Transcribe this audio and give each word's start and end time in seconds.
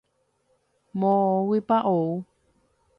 Moõguipa 0.99 1.77
ou. 1.93 2.05